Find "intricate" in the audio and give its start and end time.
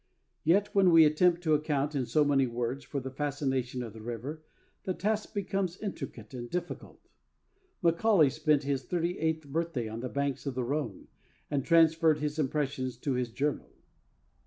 5.77-6.33